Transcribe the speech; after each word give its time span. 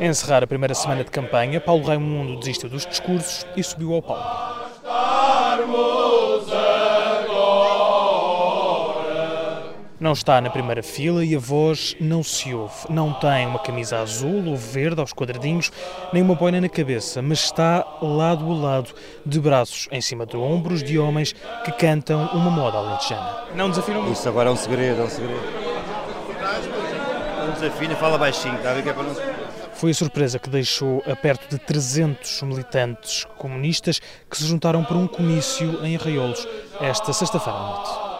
encerrar 0.00 0.42
a 0.42 0.46
primeira 0.46 0.74
semana 0.74 1.04
de 1.04 1.10
campanha, 1.10 1.60
Paulo 1.60 1.84
Raimundo 1.84 2.38
desistiu 2.38 2.68
dos 2.68 2.86
discursos 2.86 3.46
e 3.56 3.62
subiu 3.62 3.94
ao 3.94 4.02
palco. 4.02 4.56
Não 9.98 10.12
está 10.12 10.40
na 10.42 10.50
primeira 10.50 10.82
fila 10.82 11.24
e 11.24 11.34
a 11.34 11.38
voz 11.38 11.96
não 11.98 12.22
se 12.22 12.52
ouve. 12.52 12.74
Não 12.90 13.14
tem 13.14 13.46
uma 13.46 13.58
camisa 13.58 13.98
azul 13.98 14.46
ou 14.46 14.54
verde 14.54 15.00
aos 15.00 15.12
quadradinhos, 15.12 15.72
nem 16.12 16.22
uma 16.22 16.34
boina 16.34 16.60
na 16.60 16.68
cabeça, 16.68 17.22
mas 17.22 17.40
está 17.40 17.84
lado 18.02 18.44
a 18.50 18.54
lado, 18.54 18.90
de 19.24 19.40
braços 19.40 19.88
em 19.90 20.02
cima 20.02 20.26
de 20.26 20.36
ombros 20.36 20.82
de 20.82 20.98
homens 20.98 21.34
que 21.64 21.72
cantam 21.72 22.26
uma 22.34 22.50
moda 22.50 22.76
alentejana. 22.76 23.36
Não 23.54 23.70
desafinam 23.70 24.02
muito. 24.02 24.14
Isso 24.14 24.28
agora 24.28 24.50
é 24.50 24.52
um 24.52 24.56
segredo, 24.56 25.00
é 25.00 25.04
um 25.04 25.10
segredo. 25.10 26.85
Não 27.46 27.52
desafina, 27.52 27.94
fala 27.94 28.18
baixinho, 28.18 28.56
está 28.56 28.70
a 28.70 28.74
ver 28.74 28.82
que 28.82 28.88
é 28.88 28.92
para 28.92 29.04
não... 29.04 29.14
Foi 29.74 29.90
a 29.90 29.94
surpresa 29.94 30.38
que 30.38 30.50
deixou 30.50 31.02
a 31.06 31.14
perto 31.14 31.48
de 31.48 31.58
300 31.58 32.42
militantes 32.42 33.24
comunistas 33.36 34.00
que 34.28 34.36
se 34.36 34.46
juntaram 34.46 34.82
para 34.82 34.96
um 34.96 35.06
comício 35.06 35.84
em 35.84 35.96
Arraiolos 35.96 36.48
esta 36.80 37.12
sexta-feira 37.12 37.56
à 37.56 37.62
noite. 37.62 38.15